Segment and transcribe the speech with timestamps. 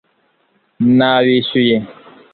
[0.97, 1.77] nabishyuye